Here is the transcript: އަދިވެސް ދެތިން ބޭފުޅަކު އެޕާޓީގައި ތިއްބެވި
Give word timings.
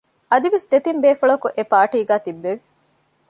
އަދިވެސް 0.31 0.67
ދެތިން 0.71 1.01
ބޭފުޅަކު 1.03 1.47
އެޕާޓީގައި 1.57 2.21
ތިއްބެވި 2.25 2.61